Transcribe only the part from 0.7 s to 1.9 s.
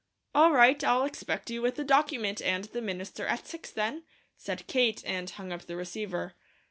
I'll expect you with the